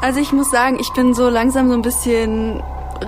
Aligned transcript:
Also 0.00 0.20
ich 0.20 0.32
muss 0.32 0.50
sagen, 0.50 0.78
ich 0.80 0.92
bin 0.92 1.12
so 1.12 1.28
langsam 1.28 1.68
so 1.68 1.74
ein 1.74 1.82
bisschen 1.82 2.62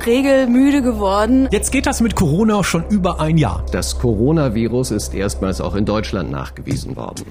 regelmüde 0.06 0.82
geworden. 0.82 1.48
Jetzt 1.50 1.70
geht 1.70 1.86
das 1.86 2.00
mit 2.00 2.16
Corona 2.16 2.64
schon 2.64 2.84
über 2.88 3.20
ein 3.20 3.38
Jahr. 3.38 3.64
Das 3.72 3.98
Coronavirus 3.98 4.92
ist 4.92 5.14
erstmals 5.14 5.60
auch 5.60 5.74
in 5.74 5.84
Deutschland 5.84 6.30
nachgewiesen 6.30 6.96
worden. 6.96 7.24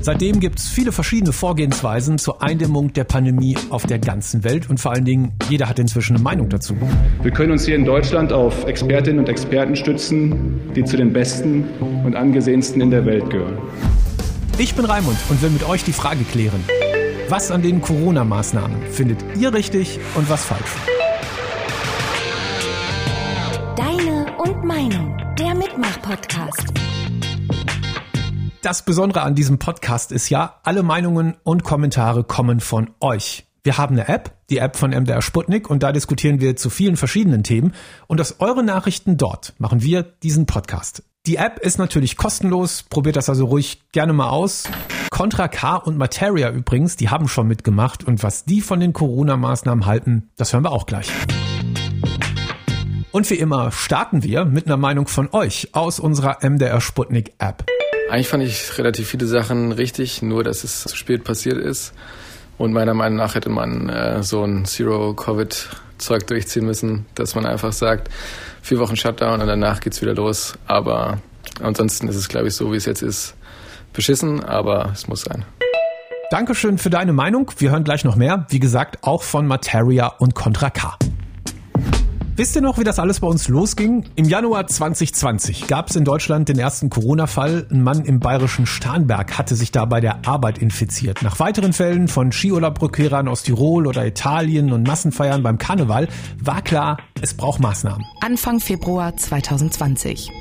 Seitdem 0.00 0.40
gibt 0.40 0.58
es 0.58 0.68
viele 0.68 0.92
verschiedene 0.92 1.32
Vorgehensweisen 1.32 2.18
zur 2.18 2.42
Eindämmung 2.42 2.92
der 2.92 3.04
Pandemie 3.04 3.56
auf 3.70 3.86
der 3.86 3.98
ganzen 3.98 4.44
Welt 4.44 4.68
und 4.68 4.80
vor 4.80 4.92
allen 4.92 5.04
Dingen, 5.04 5.32
jeder 5.48 5.68
hat 5.68 5.78
inzwischen 5.78 6.16
eine 6.16 6.22
Meinung 6.22 6.48
dazu. 6.48 6.76
Wir 7.22 7.30
können 7.30 7.52
uns 7.52 7.64
hier 7.64 7.76
in 7.76 7.84
Deutschland 7.84 8.32
auf 8.32 8.64
Expertinnen 8.64 9.20
und 9.20 9.28
Experten 9.28 9.76
stützen, 9.76 10.60
die 10.74 10.84
zu 10.84 10.96
den 10.96 11.12
besten 11.12 11.64
und 12.04 12.16
angesehensten 12.16 12.80
in 12.80 12.90
der 12.90 13.06
Welt 13.06 13.30
gehören. 13.30 13.58
Ich 14.58 14.74
bin 14.74 14.84
Raimund 14.84 15.18
und 15.30 15.42
will 15.42 15.50
mit 15.50 15.68
euch 15.68 15.84
die 15.84 15.92
Frage 15.92 16.22
klären. 16.24 16.62
Was 17.28 17.50
an 17.50 17.62
den 17.62 17.80
Corona-Maßnahmen 17.80 18.82
findet 18.92 19.24
ihr 19.38 19.54
richtig 19.54 19.98
und 20.14 20.28
was 20.28 20.44
falsch? 20.44 20.70
Deine 23.76 24.26
und 24.36 24.62
Meinung, 24.62 25.16
der 25.38 25.54
Mitmach-Podcast. 25.54 26.74
Das 28.60 28.84
Besondere 28.84 29.22
an 29.22 29.34
diesem 29.34 29.58
Podcast 29.58 30.12
ist 30.12 30.28
ja, 30.28 30.60
alle 30.64 30.82
Meinungen 30.82 31.34
und 31.44 31.64
Kommentare 31.64 32.24
kommen 32.24 32.60
von 32.60 32.90
euch. 33.00 33.46
Wir 33.62 33.78
haben 33.78 33.94
eine 33.98 34.08
App, 34.08 34.36
die 34.50 34.58
App 34.58 34.76
von 34.76 34.90
MDR 34.90 35.22
Sputnik, 35.22 35.70
und 35.70 35.82
da 35.82 35.92
diskutieren 35.92 36.42
wir 36.42 36.56
zu 36.56 36.68
vielen 36.68 36.98
verschiedenen 36.98 37.42
Themen. 37.42 37.72
Und 38.06 38.20
aus 38.20 38.36
euren 38.40 38.66
Nachrichten 38.66 39.16
dort 39.16 39.54
machen 39.56 39.82
wir 39.82 40.02
diesen 40.02 40.44
Podcast. 40.44 41.02
Die 41.26 41.36
App 41.36 41.58
ist 41.60 41.78
natürlich 41.78 42.18
kostenlos, 42.18 42.82
probiert 42.82 43.16
das 43.16 43.30
also 43.30 43.46
ruhig 43.46 43.80
gerne 43.92 44.12
mal 44.12 44.28
aus. 44.28 44.64
Contra 45.08 45.48
K 45.48 45.76
und 45.76 45.96
Materia 45.96 46.50
übrigens, 46.50 46.96
die 46.96 47.08
haben 47.08 47.28
schon 47.28 47.48
mitgemacht 47.48 48.04
und 48.04 48.22
was 48.22 48.44
die 48.44 48.60
von 48.60 48.78
den 48.78 48.92
Corona-Maßnahmen 48.92 49.86
halten, 49.86 50.28
das 50.36 50.52
hören 50.52 50.64
wir 50.64 50.70
auch 50.72 50.84
gleich. 50.84 51.08
Und 53.10 53.30
wie 53.30 53.36
immer 53.36 53.72
starten 53.72 54.22
wir 54.22 54.44
mit 54.44 54.66
einer 54.66 54.76
Meinung 54.76 55.06
von 55.06 55.30
euch 55.32 55.70
aus 55.72 55.98
unserer 55.98 56.40
MDR 56.42 56.82
Sputnik 56.82 57.32
App. 57.38 57.64
Eigentlich 58.10 58.28
fand 58.28 58.42
ich 58.42 58.76
relativ 58.76 59.08
viele 59.08 59.26
Sachen 59.26 59.72
richtig, 59.72 60.20
nur 60.20 60.44
dass 60.44 60.62
es 60.62 60.82
zu 60.82 60.94
spät 60.94 61.24
passiert 61.24 61.56
ist. 61.56 61.94
Und 62.58 62.72
meiner 62.72 62.94
Meinung 62.94 63.18
nach 63.18 63.34
hätte 63.34 63.50
man 63.50 63.88
äh, 63.88 64.22
so 64.22 64.44
ein 64.44 64.64
Zero-Covid-Zeug 64.64 66.26
durchziehen 66.26 66.66
müssen, 66.66 67.06
dass 67.14 67.34
man 67.34 67.46
einfach 67.46 67.72
sagt, 67.72 68.08
vier 68.62 68.78
Wochen 68.78 68.96
Shutdown 68.96 69.40
und 69.40 69.46
danach 69.46 69.80
geht's 69.80 70.00
wieder 70.00 70.14
los. 70.14 70.54
Aber 70.66 71.18
ansonsten 71.60 72.08
ist 72.08 72.16
es, 72.16 72.28
glaube 72.28 72.48
ich, 72.48 72.54
so 72.54 72.72
wie 72.72 72.76
es 72.76 72.86
jetzt 72.86 73.02
ist, 73.02 73.34
beschissen, 73.92 74.44
aber 74.44 74.90
es 74.92 75.08
muss 75.08 75.22
sein. 75.22 75.44
Dankeschön 76.30 76.78
für 76.78 76.90
deine 76.90 77.12
Meinung. 77.12 77.50
Wir 77.58 77.70
hören 77.70 77.84
gleich 77.84 78.04
noch 78.04 78.16
mehr. 78.16 78.46
Wie 78.48 78.58
gesagt, 78.58 78.98
auch 79.02 79.22
von 79.22 79.46
Materia 79.46 80.06
und 80.06 80.34
Contra 80.34 80.70
K. 80.70 80.96
Wisst 82.36 82.56
ihr 82.56 82.62
noch, 82.62 82.78
wie 82.78 82.84
das 82.84 82.98
alles 82.98 83.20
bei 83.20 83.28
uns 83.28 83.46
losging? 83.46 84.06
Im 84.16 84.24
Januar 84.24 84.66
2020 84.66 85.68
gab 85.68 85.88
es 85.88 85.94
in 85.94 86.04
Deutschland 86.04 86.48
den 86.48 86.58
ersten 86.58 86.90
Corona-Fall. 86.90 87.68
Ein 87.70 87.84
Mann 87.84 88.04
im 88.04 88.18
bayerischen 88.18 88.66
Starnberg 88.66 89.38
hatte 89.38 89.54
sich 89.54 89.70
da 89.70 89.84
bei 89.84 90.00
der 90.00 90.26
Arbeit 90.26 90.58
infiziert. 90.58 91.22
Nach 91.22 91.38
weiteren 91.38 91.72
Fällen 91.72 92.08
von 92.08 92.32
Skiurlaubrückkehrern 92.32 93.28
aus 93.28 93.44
Tirol 93.44 93.86
oder 93.86 94.04
Italien 94.04 94.72
und 94.72 94.84
Massenfeiern 94.84 95.44
beim 95.44 95.58
Karneval 95.58 96.08
war 96.42 96.60
klar, 96.62 96.98
es 97.22 97.34
braucht 97.34 97.60
Maßnahmen. 97.60 98.04
Anfang 98.20 98.58
Februar 98.58 99.16
2020. 99.16 100.32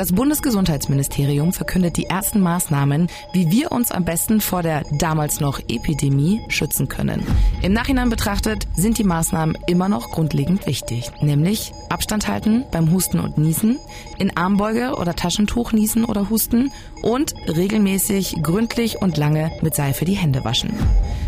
Das 0.00 0.12
Bundesgesundheitsministerium 0.12 1.52
verkündet 1.52 1.98
die 1.98 2.06
ersten 2.06 2.40
Maßnahmen, 2.40 3.08
wie 3.34 3.50
wir 3.50 3.70
uns 3.70 3.92
am 3.92 4.06
besten 4.06 4.40
vor 4.40 4.62
der 4.62 4.82
damals 4.92 5.40
noch 5.40 5.60
Epidemie 5.68 6.40
schützen 6.48 6.88
können. 6.88 7.22
Im 7.60 7.74
Nachhinein 7.74 8.08
betrachtet 8.08 8.66
sind 8.74 8.96
die 8.96 9.04
Maßnahmen 9.04 9.58
immer 9.66 9.90
noch 9.90 10.10
grundlegend 10.10 10.66
wichtig, 10.66 11.10
nämlich 11.20 11.74
Abstand 11.90 12.28
halten 12.28 12.64
beim 12.70 12.90
Husten 12.90 13.20
und 13.20 13.36
Niesen, 13.36 13.78
in 14.16 14.34
Armbeuge 14.34 14.94
oder 14.94 15.14
Taschentuch 15.14 15.72
niesen 15.72 16.06
oder 16.06 16.30
husten 16.30 16.72
und 17.02 17.34
regelmäßig 17.46 18.36
gründlich 18.42 19.02
und 19.02 19.18
lange 19.18 19.52
mit 19.60 19.74
Seife 19.74 20.06
die 20.06 20.16
Hände 20.16 20.46
waschen. 20.46 20.72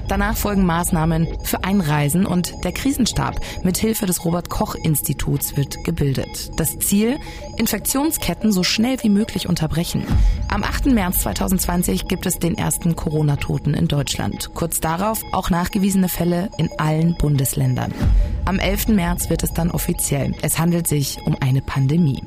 Danach 0.08 0.36
folgen 0.36 0.66
Maßnahmen 0.66 1.26
für 1.42 1.64
Einreisen 1.64 2.26
und 2.26 2.64
der 2.64 2.72
Krisenstab 2.72 3.40
mit 3.62 3.78
Hilfe 3.78 4.06
des 4.06 4.24
Robert 4.24 4.50
Koch 4.50 4.74
Instituts 4.74 5.56
wird 5.56 5.84
gebildet. 5.84 6.50
Das 6.56 6.78
Ziel, 6.78 7.18
Infektionsketten 7.56 8.52
so 8.52 8.61
schnell 8.62 8.96
wie 9.02 9.08
möglich 9.08 9.48
unterbrechen. 9.48 10.04
Am 10.48 10.62
8. 10.62 10.86
März 10.86 11.20
2020 11.20 12.08
gibt 12.08 12.26
es 12.26 12.38
den 12.38 12.56
ersten 12.56 12.96
Corona-Toten 12.96 13.74
in 13.74 13.88
Deutschland. 13.88 14.50
Kurz 14.54 14.80
darauf 14.80 15.22
auch 15.32 15.50
nachgewiesene 15.50 16.08
Fälle 16.08 16.50
in 16.58 16.70
allen 16.78 17.14
Bundesländern. 17.16 17.92
Am 18.44 18.58
11. 18.58 18.88
März 18.88 19.30
wird 19.30 19.42
es 19.42 19.52
dann 19.52 19.70
offiziell. 19.70 20.34
Es 20.42 20.58
handelt 20.58 20.86
sich 20.86 21.18
um 21.24 21.36
eine 21.40 21.62
Pandemie. 21.62 22.22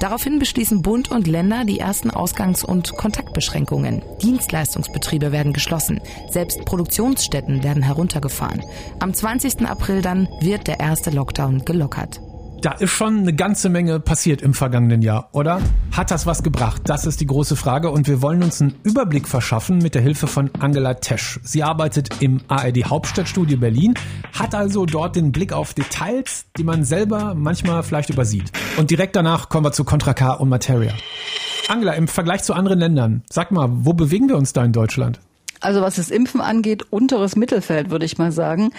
Daraufhin 0.00 0.38
beschließen 0.38 0.82
Bund 0.82 1.10
und 1.10 1.26
Länder 1.26 1.64
die 1.64 1.78
ersten 1.78 2.10
Ausgangs- 2.10 2.64
und 2.64 2.96
Kontaktbeschränkungen. 2.96 4.02
Dienstleistungsbetriebe 4.22 5.32
werden 5.32 5.52
geschlossen. 5.52 6.00
Selbst 6.28 6.64
Produktionsstätten 6.64 7.62
werden 7.62 7.82
heruntergefahren. 7.82 8.62
Am 8.98 9.14
20. 9.14 9.66
April 9.66 10.02
dann 10.02 10.28
wird 10.40 10.66
der 10.66 10.80
erste 10.80 11.10
Lockdown 11.10 11.64
gelockert. 11.64 12.20
Da 12.60 12.72
ist 12.72 12.90
schon 12.90 13.18
eine 13.18 13.34
ganze 13.34 13.68
Menge 13.68 14.00
passiert 14.00 14.40
im 14.40 14.54
vergangenen 14.54 15.02
Jahr, 15.02 15.28
oder? 15.32 15.60
Hat 15.92 16.10
das 16.10 16.26
was 16.26 16.42
gebracht? 16.42 16.82
Das 16.86 17.04
ist 17.04 17.20
die 17.20 17.26
große 17.26 17.56
Frage 17.56 17.90
und 17.90 18.08
wir 18.08 18.22
wollen 18.22 18.42
uns 18.42 18.62
einen 18.62 18.74
Überblick 18.84 19.28
verschaffen 19.28 19.78
mit 19.78 19.94
der 19.94 20.02
Hilfe 20.02 20.26
von 20.26 20.50
Angela 20.60 20.94
Tesch. 20.94 21.40
Sie 21.42 21.62
arbeitet 21.62 22.22
im 22.22 22.40
ARD 22.48 22.86
Hauptstadtstudio 22.86 23.58
Berlin, 23.58 23.94
hat 24.32 24.54
also 24.54 24.86
dort 24.86 25.16
den 25.16 25.30
Blick 25.30 25.52
auf 25.52 25.74
Details, 25.74 26.46
die 26.56 26.64
man 26.64 26.84
selber 26.84 27.34
manchmal 27.34 27.82
vielleicht 27.82 28.10
übersieht. 28.10 28.50
Und 28.78 28.90
direkt 28.90 29.14
danach 29.14 29.48
kommen 29.48 29.66
wir 29.66 29.72
zu 29.72 29.84
Contra 29.84 30.14
K 30.14 30.32
und 30.32 30.48
Materia. 30.48 30.92
Angela, 31.68 31.92
im 31.92 32.08
Vergleich 32.08 32.42
zu 32.42 32.54
anderen 32.54 32.78
Ländern, 32.78 33.22
sag 33.30 33.50
mal, 33.50 33.68
wo 33.70 33.92
bewegen 33.92 34.28
wir 34.28 34.36
uns 34.36 34.52
da 34.52 34.64
in 34.64 34.72
Deutschland? 34.72 35.20
Also 35.60 35.80
was 35.80 35.96
das 35.96 36.10
Impfen 36.10 36.40
angeht, 36.42 36.84
unteres 36.90 37.36
Mittelfeld, 37.36 37.90
würde 37.90 38.04
ich 38.04 38.18
mal 38.18 38.32
sagen. 38.32 38.70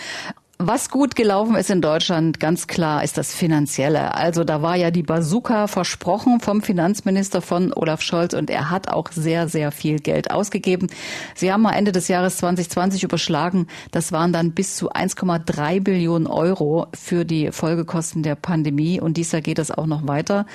Was 0.57 0.89
gut 0.89 1.17
gelaufen 1.17 1.55
ist 1.55 1.69
in 1.69 1.81
Deutschland, 1.81 2.39
ganz 2.39 2.67
klar, 2.67 3.03
ist 3.03 3.17
das 3.17 3.33
Finanzielle. 3.33 4.16
Also 4.16 4.45
da 4.45 4.61
war 4.61 4.77
ja 4.77 4.89
die 4.89 5.03
Bazooka 5.03 5.67
versprochen 5.67 6.39
vom 6.39 6.61
Finanzminister 6.61 7.41
von 7.41 7.73
Olaf 7.73 8.01
Scholz 8.01 8.33
und 8.33 8.49
er 8.49 8.69
hat 8.71 8.88
auch 8.88 9.11
sehr, 9.11 9.49
sehr 9.49 9.73
viel 9.73 9.99
Geld 9.99 10.31
ausgegeben. 10.31 10.88
Sie 11.35 11.51
haben 11.51 11.63
mal 11.63 11.73
Ende 11.73 11.91
des 11.91 12.07
Jahres 12.07 12.38
2020 12.38 13.03
überschlagen, 13.03 13.67
das 13.91 14.13
waren 14.13 14.31
dann 14.31 14.53
bis 14.53 14.77
zu 14.77 14.93
1,3 14.93 15.81
Billionen 15.81 16.27
Euro 16.27 16.87
für 16.93 17.25
die 17.25 17.51
Folgekosten 17.51 18.23
der 18.23 18.35
Pandemie 18.35 19.01
und 19.01 19.17
dieser 19.17 19.41
geht 19.41 19.59
es 19.59 19.72
auch 19.72 19.87
noch 19.87 20.07
weiter. 20.07 20.45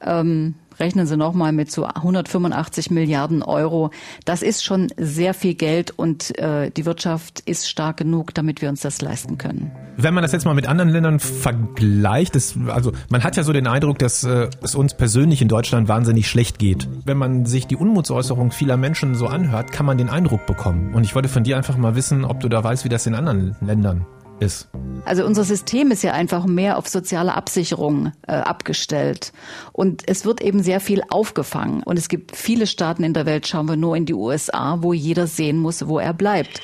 Ähm, 0.00 0.54
rechnen 0.78 1.06
Sie 1.06 1.16
nochmal 1.16 1.52
mit 1.52 1.70
so 1.70 1.84
185 1.84 2.90
Milliarden 2.90 3.42
Euro. 3.42 3.90
Das 4.24 4.42
ist 4.42 4.64
schon 4.64 4.92
sehr 4.96 5.34
viel 5.34 5.54
Geld 5.54 5.90
und 5.90 6.38
äh, 6.38 6.70
die 6.70 6.86
Wirtschaft 6.86 7.40
ist 7.40 7.68
stark 7.68 7.98
genug, 7.98 8.34
damit 8.34 8.62
wir 8.62 8.68
uns 8.68 8.80
das 8.80 9.02
leisten 9.02 9.38
können. 9.38 9.70
Wenn 9.96 10.14
man 10.14 10.22
das 10.22 10.32
jetzt 10.32 10.44
mal 10.44 10.54
mit 10.54 10.66
anderen 10.66 10.90
Ländern 10.90 11.20
vergleicht, 11.20 12.34
das, 12.34 12.56
also 12.68 12.92
man 13.10 13.22
hat 13.22 13.36
ja 13.36 13.42
so 13.42 13.52
den 13.52 13.66
Eindruck, 13.66 13.98
dass 13.98 14.24
äh, 14.24 14.48
es 14.62 14.74
uns 14.74 14.94
persönlich 14.96 15.42
in 15.42 15.48
Deutschland 15.48 15.88
wahnsinnig 15.88 16.28
schlecht 16.28 16.58
geht. 16.58 16.88
Wenn 17.04 17.18
man 17.18 17.44
sich 17.46 17.66
die 17.66 17.76
Unmutsäußerung 17.76 18.52
vieler 18.52 18.76
Menschen 18.76 19.14
so 19.14 19.26
anhört, 19.26 19.72
kann 19.72 19.86
man 19.86 19.98
den 19.98 20.08
Eindruck 20.08 20.46
bekommen. 20.46 20.94
Und 20.94 21.04
ich 21.04 21.14
wollte 21.14 21.28
von 21.28 21.44
dir 21.44 21.56
einfach 21.56 21.76
mal 21.76 21.94
wissen, 21.94 22.24
ob 22.24 22.40
du 22.40 22.48
da 22.48 22.64
weißt, 22.64 22.84
wie 22.84 22.88
das 22.88 23.06
in 23.06 23.14
anderen 23.14 23.56
Ländern 23.60 24.06
ist. 24.42 24.68
Also 25.04 25.24
unser 25.24 25.44
System 25.44 25.90
ist 25.90 26.02
ja 26.02 26.12
einfach 26.12 26.46
mehr 26.46 26.78
auf 26.78 26.88
soziale 26.88 27.34
Absicherung 27.34 28.12
äh, 28.26 28.32
abgestellt. 28.32 29.32
Und 29.72 30.02
es 30.06 30.24
wird 30.24 30.42
eben 30.42 30.62
sehr 30.62 30.80
viel 30.80 31.02
aufgefangen. 31.08 31.82
Und 31.82 31.98
es 31.98 32.08
gibt 32.08 32.36
viele 32.36 32.66
Staaten 32.66 33.02
in 33.02 33.14
der 33.14 33.26
Welt, 33.26 33.46
schauen 33.46 33.68
wir 33.68 33.76
nur 33.76 33.96
in 33.96 34.06
die 34.06 34.14
USA, 34.14 34.78
wo 34.80 34.92
jeder 34.92 35.26
sehen 35.26 35.58
muss, 35.58 35.86
wo 35.88 35.98
er 35.98 36.12
bleibt. 36.12 36.60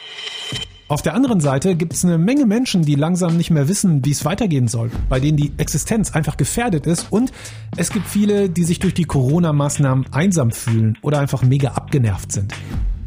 Auf 0.88 1.02
der 1.02 1.14
anderen 1.14 1.40
Seite 1.40 1.76
gibt 1.76 1.92
es 1.92 2.02
eine 2.02 2.16
Menge 2.16 2.46
Menschen, 2.46 2.80
die 2.80 2.94
langsam 2.94 3.36
nicht 3.36 3.50
mehr 3.50 3.68
wissen, 3.68 4.06
wie 4.06 4.10
es 4.10 4.24
weitergehen 4.24 4.68
soll, 4.68 4.90
bei 5.10 5.20
denen 5.20 5.36
die 5.36 5.52
Existenz 5.58 6.14
einfach 6.14 6.38
gefährdet 6.38 6.86
ist 6.86 7.08
und 7.10 7.30
es 7.76 7.90
gibt 7.90 8.06
viele, 8.06 8.48
die 8.48 8.64
sich 8.64 8.78
durch 8.78 8.94
die 8.94 9.04
Corona-Maßnahmen 9.04 10.06
einsam 10.12 10.50
fühlen 10.50 10.96
oder 11.02 11.18
einfach 11.18 11.42
mega 11.42 11.72
abgenervt 11.72 12.32
sind. 12.32 12.54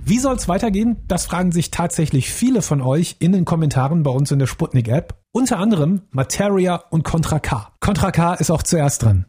Wie 0.04 0.18
soll 0.18 0.36
es 0.36 0.48
weitergehen? 0.48 0.98
Das 1.08 1.26
fragen 1.26 1.52
sich 1.52 1.72
tatsächlich 1.72 2.32
viele 2.32 2.62
von 2.62 2.82
euch 2.82 3.18
in 3.20 3.32
den 3.32 3.46
Kommentaren 3.46 4.04
bei 4.04 4.12
uns 4.12 4.32
in 4.32 4.40
der 4.40 4.48
Sputnik-App. 4.48 5.16
Unter 5.32 5.60
anderem 5.60 6.02
Materia 6.12 6.84
und 6.90 7.04
Contra 7.04 7.40
K. 7.40 7.72
Contra 7.80 8.12
K 8.12 8.34
ist 8.34 8.50
auch 8.50 8.64
zuerst 8.64 9.04
dran. 9.04 9.26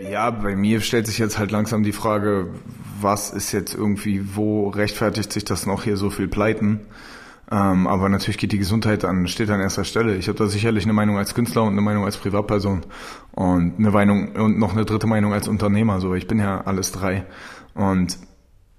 Ja, 0.00 0.30
bei 0.30 0.56
mir 0.56 0.80
stellt 0.80 1.06
sich 1.06 1.18
jetzt 1.18 1.38
halt 1.38 1.50
langsam 1.50 1.82
die 1.82 1.92
Frage, 1.92 2.54
was 3.00 3.30
ist 3.30 3.52
jetzt 3.52 3.74
irgendwie, 3.74 4.36
wo 4.36 4.68
rechtfertigt 4.68 5.32
sich 5.32 5.44
das 5.44 5.66
noch 5.66 5.84
hier 5.84 5.96
so 5.96 6.10
viel 6.10 6.28
Pleiten? 6.28 6.80
Ähm, 7.50 7.86
aber 7.86 8.08
natürlich 8.08 8.38
geht 8.38 8.52
die 8.52 8.58
Gesundheit 8.58 9.04
an, 9.04 9.26
steht 9.26 9.50
an 9.50 9.60
erster 9.60 9.84
Stelle. 9.84 10.16
Ich 10.16 10.28
habe 10.28 10.38
da 10.38 10.46
sicherlich 10.46 10.84
eine 10.84 10.94
Meinung 10.94 11.18
als 11.18 11.34
Künstler 11.34 11.62
und 11.62 11.72
eine 11.72 11.82
Meinung 11.82 12.04
als 12.04 12.16
Privatperson 12.16 12.82
und 13.32 13.74
eine 13.78 13.90
Meinung 13.90 14.32
und 14.32 14.58
noch 14.58 14.72
eine 14.72 14.84
dritte 14.84 15.06
Meinung 15.06 15.32
als 15.32 15.48
Unternehmer. 15.48 16.00
So, 16.00 16.14
ich 16.14 16.26
bin 16.26 16.38
ja 16.38 16.62
alles 16.62 16.92
drei. 16.92 17.26
Und 17.74 18.16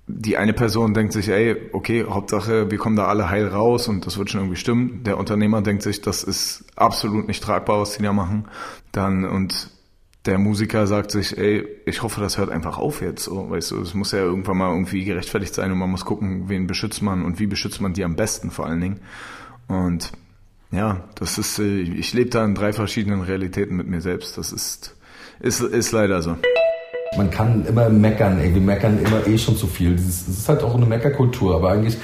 die 0.08 0.38
eine 0.38 0.54
Person 0.54 0.94
denkt 0.94 1.14
sich, 1.14 1.30
ey, 1.30 1.56
okay, 1.74 2.06
Hauptsache, 2.08 2.70
wir 2.70 2.78
kommen 2.78 2.96
da 2.96 3.08
alle 3.08 3.30
heil 3.30 3.48
raus 3.48 3.88
und 3.88 4.06
das 4.06 4.18
wird 4.18 4.30
schon 4.30 4.42
irgendwie 4.42 4.60
stimmen. 4.60 5.04
Der 5.04 5.18
Unternehmer 5.18 5.62
denkt 5.62 5.82
sich, 5.82 6.02
das 6.02 6.24
ist 6.24 6.64
absolut 6.76 7.28
nicht 7.28 7.44
tragbar, 7.44 7.80
was 7.82 7.98
die 7.98 8.04
da 8.04 8.14
machen. 8.14 8.46
Dann 8.92 9.26
und 9.26 9.72
der 10.26 10.38
Musiker 10.38 10.88
sagt 10.88 11.12
sich, 11.12 11.38
ey, 11.38 11.68
ich 11.86 12.04
hoffe, 12.04 12.22
das 12.22 12.38
hört 12.38 12.50
einfach 12.50 12.78
auf 12.78 13.02
jetzt. 13.02 13.24
So, 13.24 13.50
weißt 13.50 13.72
du, 13.72 13.82
es 13.82 13.94
muss 13.94 14.12
ja 14.12 14.20
irgendwann 14.20 14.58
mal 14.58 14.72
irgendwie 14.72 15.06
gerechtfertigt 15.06 15.54
sein 15.54 15.72
und 15.72 15.78
man 15.78 15.90
muss 15.90 16.06
gucken, 16.06 16.50
wen 16.50 16.68
beschützt 16.68 17.02
man 17.02 17.24
und 17.24 17.40
wie 17.40 17.48
beschützt 17.48 17.82
man 17.82 17.94
die 17.94 18.04
am 18.04 18.16
besten 18.16 18.52
vor 18.52 18.66
allen 18.68 18.82
Dingen. 18.82 19.00
Und 19.68 20.12
ja, 20.72 21.08
das 21.16 21.38
ist, 21.38 21.60
äh, 21.60 21.80
ich 21.80 22.14
lebe 22.14 22.30
da 22.30 22.44
in 22.44 22.56
drei 22.56 22.74
verschiedenen 22.74 23.22
Realitäten 23.22 23.76
mit 23.76 23.88
mir 23.88 24.02
selbst. 24.02 24.38
Das 24.38 24.52
ist, 24.52 24.96
ist, 25.40 25.62
ist 25.62 25.92
leider 25.92 26.22
so. 26.22 26.38
Man 27.18 27.32
kann 27.32 27.66
immer 27.66 27.90
meckern, 27.90 28.42
wir 28.42 28.62
meckern 28.62 29.00
immer 29.04 29.26
eh 29.28 29.38
schon 29.38 29.56
zu 29.56 29.68
viel. 29.68 29.96
Es 29.96 30.28
ist 30.28 30.50
halt 30.50 30.64
auch 30.64 30.76
eine 30.76 30.86
Meckerkultur, 30.86 31.56
aber 31.56 31.72
eigentlich 31.72 31.98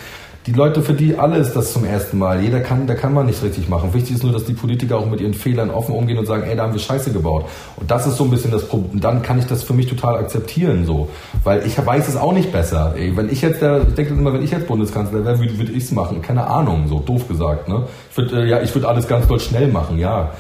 die 0.48 0.54
Leute, 0.54 0.82
für 0.82 0.94
die 0.94 1.20
alle 1.20 1.38
ist 1.38 1.54
das 1.54 1.72
zum 1.72 1.86
ersten 1.86 2.18
Mal. 2.18 2.42
Jeder 2.42 2.62
kann, 2.62 2.88
da 2.88 2.96
kann 2.96 3.14
man 3.14 3.28
nicht 3.28 3.44
richtig 3.44 3.70
machen. 3.70 3.94
Wichtig 3.94 4.16
ist 4.16 4.24
nur, 4.24 4.32
dass 4.34 4.44
die 4.44 4.54
Politiker 4.54 4.98
auch 4.98 5.06
mit 5.06 5.22
ihren 5.22 5.36
Fehlern 5.36 5.70
offen 5.70 5.94
umgehen 5.94 6.18
und 6.18 6.26
sagen, 6.26 6.44
ey, 6.44 6.56
da 6.56 6.64
haben 6.64 6.74
wir 6.74 6.80
Scheiße 6.80 7.12
gebaut. 7.12 7.46
Und 7.76 7.92
das 7.92 8.08
ist 8.08 8.18
so 8.18 8.24
ein 8.24 8.32
bisschen 8.32 8.50
das 8.50 8.68
Problem. 8.68 9.00
Dann 9.00 9.22
kann 9.22 9.38
ich 9.38 9.46
das 9.46 9.62
für 9.62 9.74
mich 9.74 9.86
total 9.86 10.16
akzeptieren, 10.16 10.86
so. 10.86 11.10
Weil 11.44 11.64
ich 11.68 11.78
weiß 11.78 12.08
es 12.08 12.16
auch 12.16 12.34
nicht 12.34 12.52
besser. 12.52 12.96
Ey, 12.98 13.16
wenn 13.16 13.30
ich 13.30 13.42
jetzt 13.42 13.62
der, 13.62 13.88
ich 13.88 13.94
denke 13.94 14.14
immer, 14.14 14.34
wenn 14.34 14.42
ich 14.42 14.50
jetzt 14.50 14.66
Bundeskanzler 14.66 15.24
wäre, 15.24 15.40
würde 15.40 15.60
würd 15.60 15.70
ich 15.70 15.84
es 15.84 15.92
machen. 15.92 16.24
Keine 16.24 16.48
Ahnung, 16.48 16.88
so 16.88 17.00
doof 17.00 17.28
gesagt, 17.28 17.70
ne? 17.70 17.84
Ich 18.10 18.18
würde, 18.18 18.42
äh, 18.42 18.50
ja, 18.50 18.62
ich 18.62 18.74
würde 18.74 18.88
alles 18.88 19.08
ganz 19.08 19.28
doll 19.28 19.40
schnell 19.40 19.68
machen, 19.68 20.00
ja. 20.00 20.32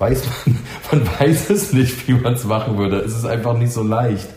Weiß 0.00 0.22
man, 0.24 0.58
man 0.90 1.08
weiß 1.20 1.50
es 1.50 1.72
nicht, 1.72 2.08
wie 2.08 2.14
man 2.14 2.34
es 2.34 2.44
machen 2.44 2.76
würde. 2.78 2.96
Es 2.96 3.14
ist 3.14 3.26
einfach 3.26 3.56
nicht 3.56 3.72
so 3.72 3.84
leicht. 3.84 4.28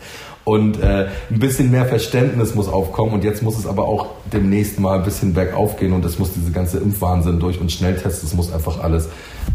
Und 0.44 0.78
äh, 0.82 1.06
ein 1.30 1.38
bisschen 1.38 1.70
mehr 1.70 1.86
Verständnis 1.86 2.54
muss 2.54 2.68
aufkommen 2.68 3.14
und 3.14 3.24
jetzt 3.24 3.42
muss 3.42 3.58
es 3.58 3.66
aber 3.66 3.88
auch 3.88 4.08
demnächst 4.30 4.78
mal 4.78 4.98
ein 4.98 5.02
bisschen 5.04 5.32
bergauf 5.32 5.78
gehen 5.78 5.94
und 5.94 6.04
es 6.04 6.18
muss 6.18 6.34
diese 6.34 6.52
ganze 6.52 6.76
Impfwahnsinn 6.78 7.40
durch 7.40 7.58
und 7.62 7.72
Schnelltests, 7.72 8.22
es 8.22 8.34
muss 8.34 8.52
einfach 8.52 8.78
alles 8.80 9.08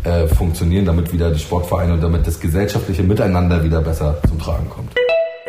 äh, 0.04 0.26
funktionieren, 0.26 0.86
damit 0.86 1.14
wieder 1.14 1.30
die 1.30 1.40
Sportvereine 1.40 1.94
und 1.94 2.02
damit 2.02 2.26
das 2.26 2.40
gesellschaftliche 2.40 3.04
Miteinander 3.04 3.64
wieder 3.64 3.82
besser 3.82 4.18
zum 4.28 4.40
Tragen 4.40 4.68
kommt. 4.68 4.96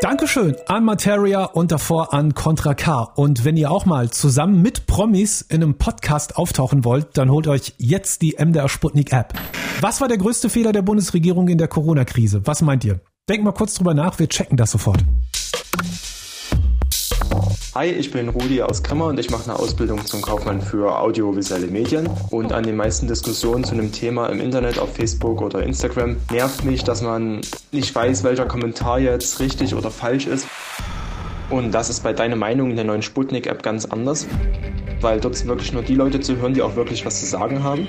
Dankeschön 0.01 0.57
an 0.67 0.87
Materia 0.87 1.45
und 1.45 1.73
davor 1.73 2.15
an 2.15 2.33
Contra 2.33 2.73
K. 2.73 3.03
Und 3.03 3.45
wenn 3.45 3.59
ihr 3.59 3.71
auch 3.71 3.85
mal 3.85 4.11
zusammen 4.11 4.63
mit 4.63 4.87
Promis 4.87 5.43
in 5.43 5.63
einem 5.63 5.77
Podcast 5.77 6.37
auftauchen 6.37 6.87
wollt, 6.87 7.19
dann 7.19 7.31
holt 7.31 7.47
euch 7.47 7.75
jetzt 7.77 8.23
die 8.23 8.35
MDR 8.39 8.71
Sputnik 8.71 9.13
App. 9.13 9.35
Was 9.83 10.01
war 10.01 10.09
der 10.09 10.17
größte 10.17 10.49
Fehler 10.49 10.73
der 10.73 10.81
Bundesregierung 10.81 11.49
in 11.49 11.59
der 11.59 11.69
Corona-Krise? 11.69 12.41
Was 12.47 12.63
meint 12.63 12.83
ihr? 12.87 13.01
Denkt 13.29 13.45
mal 13.45 13.53
kurz 13.53 13.75
drüber 13.75 13.93
nach, 13.93 14.19
wir 14.19 14.29
checken 14.29 14.57
das 14.57 14.71
sofort. 14.71 15.05
Hi, 17.73 17.87
ich 17.87 18.11
bin 18.11 18.29
Rudi 18.29 18.63
aus 18.63 18.83
Krimmer 18.83 19.07
und 19.07 19.21
ich 19.21 19.31
mache 19.31 19.45
eine 19.45 19.57
Ausbildung 19.57 20.05
zum 20.05 20.23
Kaufmann 20.23 20.61
für 20.61 20.99
audiovisuelle 20.99 21.69
Medien. 21.69 22.09
Und 22.31 22.53
an 22.53 22.65
den 22.65 22.75
meisten 22.75 23.07
Diskussionen 23.07 23.63
zu 23.63 23.75
einem 23.75 23.93
Thema 23.93 24.27
im 24.27 24.41
Internet, 24.41 24.81
auf 24.81 24.97
Facebook 24.97 25.41
oder 25.41 25.63
Instagram, 25.63 26.17
nervt 26.33 26.65
mich, 26.65 26.83
dass 26.83 27.01
man 27.01 27.43
nicht 27.71 27.95
weiß, 27.95 28.25
welcher 28.25 28.47
Kommentar 28.47 28.99
jetzt 28.99 29.39
richtig 29.39 29.77
oder 29.77 29.93
falsch 29.93 30.27
ist. 30.27 30.49
Und 31.49 31.71
das 31.71 31.91
ist 31.91 32.03
bei 32.03 32.13
Deine 32.13 32.35
Meinung 32.35 32.71
in 32.71 32.77
der 32.77 32.85
neuen 32.85 33.03
Sputnik-App 33.03 33.63
ganz 33.63 33.85
anders, 33.85 34.27
weil 35.03 35.21
dort 35.21 35.45
wirklich 35.47 35.73
nur 35.73 35.83
die 35.83 35.95
Leute 35.95 36.21
zu 36.21 36.37
hören, 36.37 36.55
die 36.55 36.63
auch 36.63 36.77
wirklich 36.77 37.05
was 37.05 37.21
zu 37.21 37.27
sagen 37.27 37.63
haben. 37.63 37.89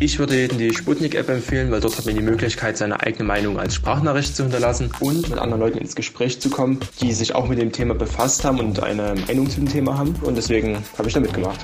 Ich 0.00 0.18
würde 0.18 0.36
jedem 0.36 0.58
die 0.58 0.72
Sputnik-App 0.72 1.28
empfehlen, 1.28 1.70
weil 1.70 1.80
dort 1.80 1.98
hat 1.98 2.06
man 2.06 2.14
die 2.14 2.22
Möglichkeit, 2.22 2.76
seine 2.76 3.00
eigene 3.00 3.24
Meinung 3.24 3.58
als 3.58 3.74
Sprachnachricht 3.74 4.36
zu 4.36 4.44
hinterlassen 4.44 4.92
und 5.00 5.28
mit 5.28 5.38
anderen 5.38 5.60
Leuten 5.60 5.78
ins 5.78 5.96
Gespräch 5.96 6.40
zu 6.40 6.50
kommen, 6.50 6.78
die 7.00 7.12
sich 7.12 7.34
auch 7.34 7.48
mit 7.48 7.60
dem 7.60 7.72
Thema 7.72 7.94
befasst 7.94 8.44
haben 8.44 8.60
und 8.60 8.82
eine 8.82 9.14
Meinung 9.26 9.50
zu 9.50 9.56
dem 9.56 9.68
Thema 9.68 9.98
haben. 9.98 10.14
Und 10.22 10.36
deswegen 10.36 10.78
habe 10.96 11.08
ich 11.08 11.14
da 11.14 11.20
mitgemacht. 11.20 11.58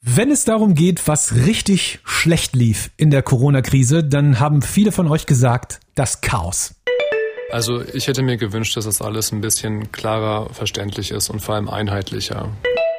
Wenn 0.00 0.30
es 0.30 0.44
darum 0.44 0.74
geht, 0.74 1.08
was 1.08 1.34
richtig 1.46 2.00
schlecht 2.04 2.54
lief 2.54 2.90
in 2.96 3.10
der 3.10 3.22
Corona-Krise, 3.22 4.04
dann 4.04 4.38
haben 4.38 4.60
viele 4.60 4.92
von 4.92 5.08
euch 5.08 5.26
gesagt, 5.26 5.80
das 5.94 6.20
Chaos. 6.20 6.74
Also 7.52 7.82
ich 7.82 8.08
hätte 8.08 8.22
mir 8.22 8.38
gewünscht, 8.38 8.78
dass 8.78 8.86
das 8.86 9.02
alles 9.02 9.30
ein 9.30 9.42
bisschen 9.42 9.92
klarer 9.92 10.48
verständlich 10.54 11.10
ist 11.10 11.28
und 11.28 11.40
vor 11.40 11.54
allem 11.54 11.68
einheitlicher. 11.68 12.48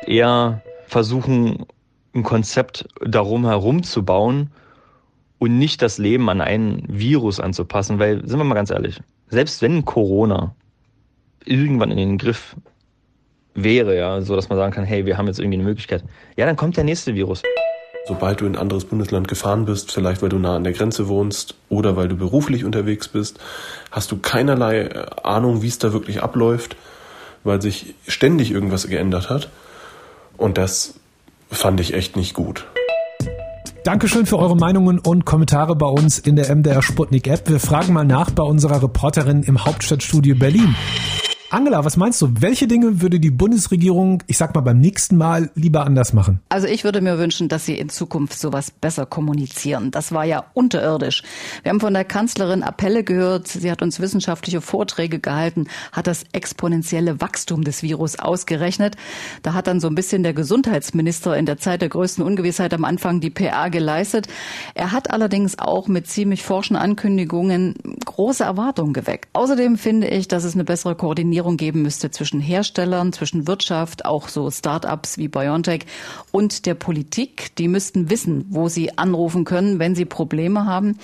Eher 0.06 0.62
versuchen, 0.86 1.66
ein 2.14 2.22
Konzept 2.22 2.88
darum 3.04 3.48
herum 3.48 3.82
zu 3.82 4.06
bauen 4.06 4.52
und 5.40 5.58
nicht 5.58 5.82
das 5.82 5.98
Leben 5.98 6.30
an 6.30 6.40
ein 6.40 6.84
Virus 6.88 7.40
anzupassen, 7.40 7.98
weil, 7.98 8.28
sind 8.28 8.38
wir 8.38 8.44
mal 8.44 8.54
ganz 8.54 8.70
ehrlich, 8.70 9.02
selbst 9.28 9.64
wenn 9.64 9.86
Corona 9.86 10.54
irgendwann 11.44 11.90
in 11.90 11.98
den 11.98 12.18
Griff 12.20 12.56
wäre, 13.56 13.98
ja, 13.98 14.22
so 14.22 14.36
dass 14.36 14.50
man 14.50 14.60
sagen 14.60 14.72
kann, 14.72 14.86
hey, 14.86 15.08
wir 15.08 15.18
haben 15.18 15.26
jetzt 15.26 15.40
irgendwie 15.40 15.58
eine 15.58 15.68
Möglichkeit, 15.68 16.04
ja, 16.38 16.46
dann 16.46 16.58
kommt 16.58 16.78
der 16.78 16.84
nächste 16.84 17.16
Virus. 17.16 17.42
Sobald 18.06 18.42
du 18.42 18.46
in 18.46 18.56
ein 18.56 18.62
anderes 18.62 18.84
Bundesland 18.84 19.30
gefahren 19.30 19.64
bist, 19.66 19.94
vielleicht 19.94 20.22
weil 20.22 20.28
du 20.28 20.38
nah 20.38 20.58
an 20.58 20.66
der 20.66 20.74
Grenze 20.74 21.08
wohnst 21.08 21.56
oder 21.70 21.96
weil 21.96 22.10
du 22.10 22.18
beruflich 22.18 22.66
unterwegs 22.66 23.08
bist, 23.08 23.40
hast 23.92 24.12
du 24.12 24.18
keinerlei 24.18 24.82
äh, 24.82 25.06
Ahnung, 25.24 25.62
wie 25.62 25.68
es 25.68 25.80
da 25.80 25.94
wirklich 25.94 26.22
abläuft, 26.22 26.76
weil 27.46 27.62
sich 27.62 27.96
ständig 28.08 28.52
irgendwas 28.52 28.88
geändert 28.88 29.30
hat. 29.30 29.50
Und 30.36 30.58
das 30.58 30.96
fand 31.50 31.80
ich 31.80 31.94
echt 31.94 32.18
nicht 32.18 32.34
gut. 32.34 32.66
Dankeschön 33.86 34.26
für 34.26 34.38
eure 34.38 34.56
Meinungen 34.56 35.00
und 35.00 35.26
Kommentare 35.26 35.76
bei 35.76 35.88
uns 35.88 36.20
in 36.20 36.36
der 36.36 36.54
MDR 36.54 36.82
Sputnik 36.82 37.28
App. 37.28 37.50
Wir 37.50 37.60
fragen 37.60 37.94
mal 37.94 38.06
nach 38.06 38.32
bei 38.32 38.44
unserer 38.44 38.84
Reporterin 38.84 39.44
im 39.44 39.64
Hauptstadtstudio 39.64 40.36
Berlin. 40.36 40.76
Angela, 41.54 41.86
was 41.86 41.98
meinst 41.98 42.20
du? 42.20 42.30
Welche 42.40 42.66
Dinge 42.66 43.04
würde 43.04 43.20
die 43.20 43.30
Bundesregierung, 43.30 44.24
ich 44.26 44.40
sag 44.40 44.56
mal 44.56 44.62
beim 44.62 44.80
nächsten 44.80 45.18
Mal, 45.18 45.52
lieber 45.54 45.86
anders 45.86 46.12
machen? 46.12 46.40
Also 46.50 46.66
ich 46.66 46.84
würde 46.84 47.00
mir 47.00 47.20
wünschen, 47.20 47.48
dass 47.48 47.64
sie 47.64 47.78
in 47.78 47.90
Zukunft 47.90 48.40
sowas 48.40 48.72
besser 48.72 49.06
kommunizieren. 49.06 49.92
Das 49.92 50.12
war 50.12 50.26
ja 50.26 50.46
unterirdisch. 50.56 51.22
Wir 51.62 51.70
haben 51.70 51.80
von 51.80 51.94
der 51.94 52.06
Kanzlerin 52.06 52.64
Appelle 52.64 53.04
gehört. 53.04 53.48
Sie 53.50 53.70
hat 53.70 53.84
uns 53.84 54.00
wissenschaftliche 54.00 54.62
Vorträge 54.62 55.20
gehalten, 55.20 55.68
hat 55.92 56.08
das 56.08 56.24
exponentielle 56.32 57.22
Wachstum 57.22 57.64
des 57.64 57.84
Virus 57.84 58.18
ausgerechnet. 58.18 58.96
Da 59.44 59.54
hat 59.54 59.68
dann 59.68 59.80
so 59.80 59.86
ein 59.86 59.94
bisschen 59.94 60.24
der 60.24 60.34
Gesundheitsminister 60.34 61.38
in 61.38 61.46
der 61.46 61.60
Zeit 61.60 61.84
der 61.84 61.90
größten 61.90 62.24
Ungewissheit 62.24 62.74
am 62.74 62.84
Anfang 62.84 63.20
die 63.20 63.30
PA 63.30 63.70
geleistet. 63.70 64.26
Er 64.74 64.92
hat 64.92 65.12
allerdings 65.12 65.60
auch 65.60 65.88
mit 65.88 66.08
ziemlich 66.08 66.42
forschen 66.42 66.76
Ankündigungen 66.76 67.76
große 68.06 68.44
Erwartungen 68.44 68.94
geweckt. 68.94 69.30
Außerdem 69.34 69.78
finde 69.78 70.08
ich, 70.08 70.28
dass 70.28 70.46
es 70.46 70.56
eine 70.56 70.64
bessere 70.64 70.96
Koordinierung 70.96 71.43
Koordinierung 71.44 71.58
geben 71.58 71.82
müsste 71.82 72.10
zwischen 72.10 72.40
Herstellern, 72.40 73.12
zwischen 73.12 73.48
Wirtschaft, 73.48 74.06
auch 74.06 74.30
so 74.30 74.50
Start-ups 74.50 75.18
wie 75.18 75.28
BioNTech 75.28 75.86
und 76.32 76.66
der 76.66 76.74
Politik. 76.74 77.56
Die 77.58 77.68
müssten 77.68 78.10
wissen, 78.10 78.46
wo 78.50 78.70
sie 78.70 78.98
anrufen 78.98 79.44
können, 79.44 79.78
wenn 79.78 79.94
sie 79.94 80.06
Probleme 80.06 80.66
haben. 80.66 80.98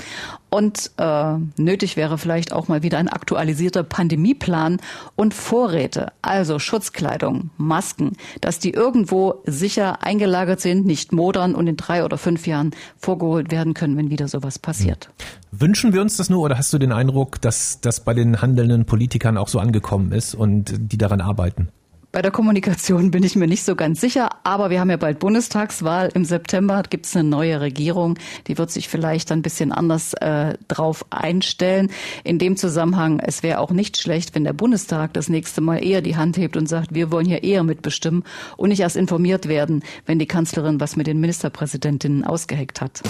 Und 0.50 0.92
äh, 0.98 1.36
nötig 1.58 1.96
wäre 1.96 2.18
vielleicht 2.18 2.54
auch 2.54 2.68
mal 2.68 2.82
wieder 2.82 2.98
ein 2.98 3.08
aktualisierter 3.08 3.84
Pandemieplan 3.84 4.78
und 5.16 5.34
Vorräte, 5.34 6.12
also 6.22 6.60
Schutzkleidung, 6.60 7.52
Masken, 7.58 8.14
dass 8.42 8.60
die 8.60 8.72
irgendwo 8.72 9.42
sicher 9.46 10.04
eingelagert 10.04 10.60
sind, 10.60 10.86
nicht 10.86 11.12
modern 11.12 11.54
und 11.56 11.68
in 11.68 11.78
drei 11.78 12.04
oder 12.04 12.18
fünf 12.18 12.48
Jahren 12.48 12.72
vorgeholt 12.98 13.52
werden 13.52 13.74
können, 13.74 13.96
wenn 13.98 14.10
wieder 14.10 14.28
sowas 14.28 14.60
passiert. 14.60 15.10
Wünschen 15.52 15.94
wir 15.94 16.02
uns 16.02 16.18
das 16.18 16.30
nur 16.30 16.42
oder 16.42 16.58
hast 16.58 16.74
du 16.74 16.78
den 16.78 16.92
Eindruck, 16.92 17.42
dass 17.42 17.82
das 17.82 18.00
bei 18.00 18.14
den 18.14 18.42
handelnden 18.42 18.86
Politikern 18.86 19.38
auch 19.38 19.48
so 19.48 19.60
angekommen 19.60 20.12
ist 20.12 20.36
und 20.36 20.74
die 20.78 20.98
daran 20.98 21.22
arbeiten? 21.22 21.70
Bei 22.12 22.24
der 22.24 22.32
Kommunikation 22.32 23.12
bin 23.12 23.22
ich 23.22 23.36
mir 23.36 23.46
nicht 23.46 23.64
so 23.64 23.76
ganz 23.76 24.02
sicher, 24.02 24.30
aber 24.44 24.72
wir 24.72 24.80
haben 24.80 24.90
ja 24.90 24.98
bald 24.98 25.20
Bundestagswahl. 25.20 26.10
Im 26.16 26.26
September 26.26 26.82
gibt 26.90 27.06
es 27.06 27.16
eine 27.16 27.30
neue 27.30 27.62
Regierung, 27.62 28.18
die 28.48 28.58
wird 28.58 28.72
sich 28.72 28.90
vielleicht 28.90 29.32
ein 29.32 29.44
bisschen 29.44 29.72
anders 29.72 30.16
äh, 30.16 30.58
drauf 30.68 31.06
einstellen. 31.12 31.92
In 32.24 32.40
dem 32.40 32.58
Zusammenhang, 32.58 33.20
es 33.20 33.44
wäre 33.44 33.60
auch 33.60 33.70
nicht 33.70 34.02
schlecht, 34.02 34.34
wenn 34.34 34.44
der 34.44 34.54
Bundestag 34.54 35.14
das 35.14 35.30
nächste 35.30 35.62
Mal 35.62 35.86
eher 35.86 36.02
die 36.02 36.18
Hand 36.18 36.38
hebt 36.38 36.58
und 36.58 36.68
sagt, 36.68 36.96
wir 36.96 37.12
wollen 37.12 37.28
hier 37.28 37.44
eher 37.44 37.62
mitbestimmen 37.64 38.24
und 38.58 38.70
nicht 38.70 38.80
erst 38.80 38.96
informiert 38.96 39.48
werden, 39.48 39.84
wenn 40.08 40.18
die 40.18 40.26
Kanzlerin 40.26 40.80
was 40.80 40.96
mit 40.96 41.06
den 41.06 41.20
Ministerpräsidentinnen 41.20 42.24
ausgeheckt 42.24 42.82
hat. 42.82 43.04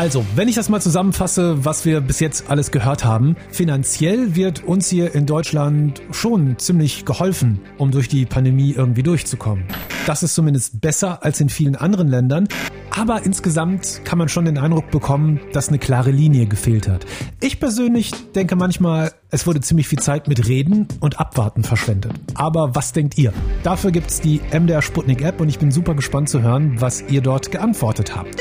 Also, 0.00 0.24
wenn 0.34 0.48
ich 0.48 0.54
das 0.54 0.70
mal 0.70 0.80
zusammenfasse, 0.80 1.66
was 1.66 1.84
wir 1.84 2.00
bis 2.00 2.20
jetzt 2.20 2.48
alles 2.48 2.70
gehört 2.70 3.04
haben, 3.04 3.36
finanziell 3.50 4.34
wird 4.34 4.64
uns 4.64 4.88
hier 4.88 5.14
in 5.14 5.26
Deutschland 5.26 6.00
schon 6.10 6.58
ziemlich 6.58 7.04
geholfen, 7.04 7.60
um 7.76 7.90
durch 7.90 8.08
die 8.08 8.24
Pandemie 8.24 8.72
irgendwie 8.72 9.02
durchzukommen. 9.02 9.64
Das 10.06 10.22
ist 10.22 10.34
zumindest 10.34 10.80
besser 10.80 11.22
als 11.22 11.38
in 11.42 11.50
vielen 11.50 11.76
anderen 11.76 12.08
Ländern, 12.08 12.48
aber 12.88 13.26
insgesamt 13.26 14.00
kann 14.06 14.16
man 14.16 14.30
schon 14.30 14.46
den 14.46 14.56
Eindruck 14.56 14.90
bekommen, 14.90 15.38
dass 15.52 15.68
eine 15.68 15.78
klare 15.78 16.12
Linie 16.12 16.46
gefehlt 16.46 16.88
hat. 16.88 17.04
Ich 17.42 17.60
persönlich 17.60 18.12
denke 18.34 18.56
manchmal, 18.56 19.12
es 19.28 19.46
wurde 19.46 19.60
ziemlich 19.60 19.86
viel 19.86 19.98
Zeit 19.98 20.28
mit 20.28 20.48
Reden 20.48 20.88
und 21.00 21.20
Abwarten 21.20 21.62
verschwendet. 21.62 22.12
Aber 22.32 22.74
was 22.74 22.94
denkt 22.94 23.18
ihr? 23.18 23.34
Dafür 23.64 23.90
gibt's 23.90 24.22
die 24.22 24.40
MDR 24.50 24.80
Sputnik 24.80 25.20
App 25.20 25.42
und 25.42 25.50
ich 25.50 25.58
bin 25.58 25.70
super 25.70 25.94
gespannt 25.94 26.30
zu 26.30 26.40
hören, 26.40 26.80
was 26.80 27.04
ihr 27.10 27.20
dort 27.20 27.52
geantwortet 27.52 28.16
habt. 28.16 28.40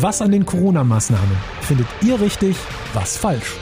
Was 0.00 0.22
an 0.22 0.30
den 0.30 0.46
Corona-Maßnahmen 0.46 1.36
findet 1.60 1.88
ihr 2.02 2.20
richtig, 2.20 2.54
was 2.94 3.16
falsch? 3.16 3.56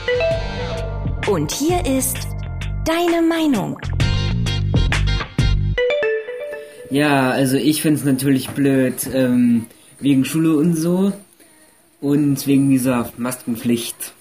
Und 1.26 1.50
hier 1.50 1.86
ist 1.86 2.28
Deine 2.84 3.26
Meinung. 3.26 3.78
Ja, 6.90 7.30
also 7.30 7.56
ich 7.56 7.80
finde 7.80 8.00
es 8.00 8.04
natürlich 8.04 8.50
blöd, 8.50 9.08
ähm, 9.14 9.64
wegen 9.98 10.26
Schule 10.26 10.56
und 10.58 10.74
so 10.74 11.14
und 12.02 12.46
wegen 12.46 12.68
dieser 12.68 13.10
Maskenpflicht. 13.16 14.12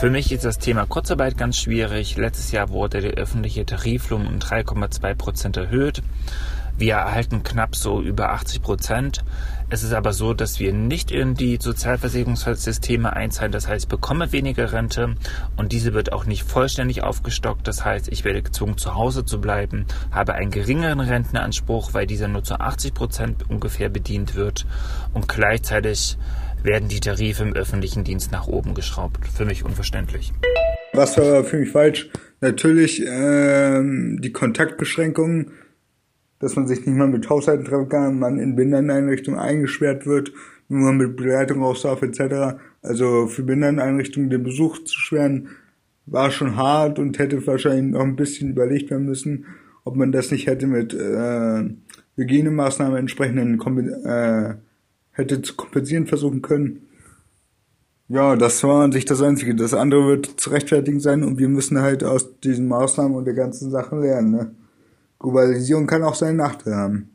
Für 0.00 0.10
mich 0.10 0.32
ist 0.32 0.44
das 0.44 0.58
Thema 0.58 0.84
Kurzarbeit 0.84 1.38
ganz 1.38 1.58
schwierig. 1.58 2.16
Letztes 2.16 2.50
Jahr 2.50 2.70
wurde 2.70 3.00
der 3.00 3.12
öffentliche 3.12 3.64
Tariflohn 3.64 4.26
um 4.26 4.40
3,2 4.40 5.14
Prozent 5.14 5.56
erhöht. 5.58 6.02
Wir 6.76 6.94
erhalten 6.94 7.44
knapp 7.44 7.76
so 7.76 8.02
über 8.02 8.30
80 8.30 8.60
Prozent. 8.60 9.24
Es 9.70 9.82
ist 9.84 9.92
aber 9.92 10.12
so, 10.12 10.34
dass 10.34 10.58
wir 10.58 10.72
nicht 10.72 11.12
in 11.12 11.34
die 11.34 11.58
Sozialversicherungssysteme 11.60 13.12
einzahlen. 13.12 13.52
Das 13.52 13.68
heißt, 13.68 13.84
ich 13.84 13.88
bekomme 13.88 14.32
weniger 14.32 14.72
Rente 14.72 15.14
und 15.56 15.72
diese 15.72 15.94
wird 15.94 16.12
auch 16.12 16.26
nicht 16.26 16.42
vollständig 16.42 17.02
aufgestockt. 17.02 17.68
Das 17.68 17.84
heißt, 17.84 18.08
ich 18.08 18.24
werde 18.24 18.42
gezwungen, 18.42 18.76
zu 18.76 18.94
Hause 18.94 19.24
zu 19.24 19.40
bleiben, 19.40 19.86
habe 20.10 20.34
einen 20.34 20.50
geringeren 20.50 21.00
Rentenanspruch, 21.00 21.94
weil 21.94 22.06
dieser 22.06 22.28
nur 22.28 22.42
zu 22.42 22.58
80 22.58 22.92
Prozent 22.92 23.50
ungefähr 23.50 23.88
bedient 23.88 24.34
wird 24.34 24.66
und 25.12 25.28
gleichzeitig 25.28 26.18
werden 26.64 26.88
die 26.88 27.00
Tarife 27.00 27.44
im 27.44 27.52
öffentlichen 27.52 28.04
Dienst 28.04 28.32
nach 28.32 28.48
oben 28.48 28.74
geschraubt. 28.74 29.28
Für 29.28 29.44
mich 29.44 29.64
unverständlich. 29.64 30.32
Was 30.92 31.16
war 31.18 31.44
für 31.44 31.58
mich 31.58 31.70
falsch? 31.70 32.08
Natürlich 32.40 33.02
ähm, 33.06 34.18
die 34.20 34.32
Kontaktbeschränkungen 34.32 35.52
dass 36.44 36.56
man 36.56 36.66
sich 36.66 36.84
nicht 36.84 36.94
mal 36.94 37.08
mit 37.08 37.30
Haushalten 37.30 37.64
treffen 37.64 37.88
kann, 37.88 38.18
man 38.18 38.38
in 38.38 38.54
Behinderteneinrichtungen 38.54 39.40
eingesperrt 39.40 40.04
wird, 40.04 40.30
nur 40.68 40.92
mit 40.92 41.16
Begleitung 41.16 41.62
aufs 41.62 41.82
darf 41.82 42.02
etc. 42.02 42.58
Also 42.82 43.28
für 43.28 43.42
Behinderteneinrichtungen 43.42 44.28
den 44.28 44.44
Besuch 44.44 44.84
zu 44.84 44.98
schweren, 44.98 45.48
war 46.04 46.30
schon 46.30 46.56
hart 46.56 46.98
und 46.98 47.18
hätte 47.18 47.46
wahrscheinlich 47.46 47.92
noch 47.94 48.02
ein 48.02 48.16
bisschen 48.16 48.50
überlegt 48.50 48.90
werden 48.90 49.06
müssen, 49.06 49.46
ob 49.84 49.96
man 49.96 50.12
das 50.12 50.30
nicht 50.30 50.46
hätte 50.46 50.66
mit 50.66 50.92
äh, 50.92 51.64
Hygienemaßnahmen 52.16 52.98
entsprechenden 52.98 53.58
äh, 54.04 54.54
hätte 55.12 55.40
zu 55.40 55.54
kompensieren 55.54 56.06
versuchen 56.06 56.42
können. 56.42 56.82
Ja, 58.08 58.36
das 58.36 58.62
war 58.64 58.84
an 58.84 58.92
sich 58.92 59.06
das 59.06 59.22
Einzige. 59.22 59.54
Das 59.54 59.72
andere 59.72 60.06
wird 60.08 60.26
zu 60.38 60.50
rechtfertigen 60.50 61.00
sein 61.00 61.22
und 61.22 61.38
wir 61.38 61.48
müssen 61.48 61.80
halt 61.80 62.04
aus 62.04 62.38
diesen 62.40 62.68
Maßnahmen 62.68 63.16
und 63.16 63.24
der 63.24 63.32
ganzen 63.32 63.70
Sache 63.70 63.98
lernen. 63.98 64.30
Ne? 64.30 64.50
Globalisierung 65.24 65.86
kann 65.86 66.02
auch 66.02 66.14
seine 66.14 66.36
Nachteile 66.36 66.76
haben. 66.76 67.10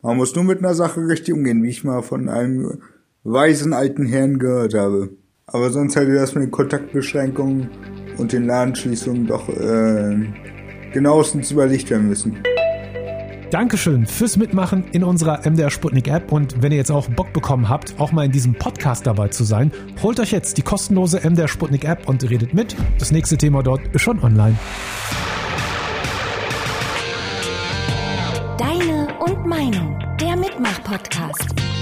Man 0.00 0.16
muss 0.16 0.34
nur 0.34 0.44
mit 0.44 0.60
einer 0.60 0.74
Sache 0.74 1.06
richtig 1.06 1.34
umgehen, 1.34 1.62
wie 1.62 1.68
ich 1.68 1.84
mal 1.84 2.02
von 2.02 2.30
einem 2.30 2.78
weisen 3.24 3.74
alten 3.74 4.06
Herrn 4.06 4.38
gehört 4.38 4.74
habe. 4.74 5.10
Aber 5.46 5.70
sonst 5.70 5.96
hätte 5.96 6.14
das 6.14 6.34
mit 6.34 6.44
den 6.44 6.50
Kontaktbeschränkungen 6.50 7.68
und 8.16 8.32
den 8.32 8.46
Ladenschließungen 8.46 9.26
doch 9.26 9.48
äh, 9.50 10.16
genauestens 10.92 11.50
überlegt 11.50 11.90
werden 11.90 12.08
müssen. 12.08 12.38
Dankeschön 13.50 14.06
fürs 14.06 14.38
Mitmachen 14.38 14.84
in 14.92 15.04
unserer 15.04 15.48
MDR 15.48 15.70
Sputnik 15.70 16.08
App 16.08 16.32
und 16.32 16.62
wenn 16.62 16.72
ihr 16.72 16.78
jetzt 16.78 16.90
auch 16.90 17.08
Bock 17.08 17.32
bekommen 17.34 17.68
habt, 17.68 18.00
auch 18.00 18.12
mal 18.12 18.24
in 18.24 18.32
diesem 18.32 18.54
Podcast 18.54 19.06
dabei 19.06 19.28
zu 19.28 19.44
sein, 19.44 19.70
holt 20.02 20.18
euch 20.20 20.32
jetzt 20.32 20.56
die 20.56 20.62
kostenlose 20.62 21.20
MDR 21.20 21.48
Sputnik 21.48 21.84
App 21.84 22.08
und 22.08 22.28
redet 22.28 22.54
mit. 22.54 22.74
Das 22.98 23.12
nächste 23.12 23.36
Thema 23.36 23.62
dort 23.62 23.82
ist 23.94 24.02
schon 24.02 24.20
online. 24.20 24.56
Deine 28.58 29.08
und 29.18 29.46
Meinung, 29.46 29.98
der 30.20 30.36
Mitmach-Podcast. 30.36 31.73